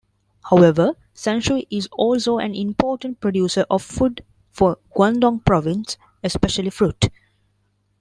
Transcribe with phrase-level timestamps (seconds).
[0.49, 7.09] However, Sanshui is also an important producer of food for Guangdong Province, especially fruit.